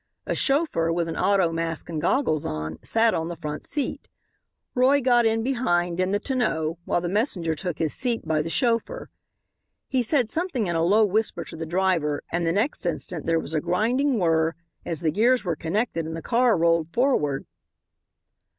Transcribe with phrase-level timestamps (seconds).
[0.25, 4.07] A chauffeur, with an auto mask and goggles on, sat on the front seat.
[4.73, 8.49] Roy got in behind in the tonneau while the messenger took his seat by the
[8.49, 9.11] chauffeur.
[9.87, 13.39] He said something in a low whisper to the driver and the next instant there
[13.39, 17.45] was a grinding whirr as the gears were connected and the car rolled forward.